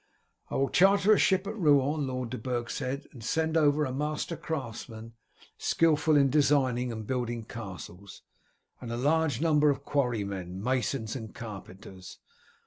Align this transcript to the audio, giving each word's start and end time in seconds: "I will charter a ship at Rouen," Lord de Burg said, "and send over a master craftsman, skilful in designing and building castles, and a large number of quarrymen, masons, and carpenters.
"I 0.49 0.55
will 0.55 0.69
charter 0.71 1.13
a 1.13 1.19
ship 1.19 1.45
at 1.45 1.55
Rouen," 1.55 2.07
Lord 2.07 2.31
de 2.31 2.37
Burg 2.39 2.71
said, 2.71 3.05
"and 3.11 3.23
send 3.23 3.55
over 3.55 3.85
a 3.85 3.93
master 3.93 4.35
craftsman, 4.35 5.13
skilful 5.59 6.17
in 6.17 6.31
designing 6.31 6.91
and 6.91 7.05
building 7.05 7.43
castles, 7.45 8.23
and 8.79 8.91
a 8.91 8.97
large 8.97 9.41
number 9.41 9.69
of 9.69 9.85
quarrymen, 9.85 10.63
masons, 10.63 11.15
and 11.15 11.35
carpenters. 11.35 12.17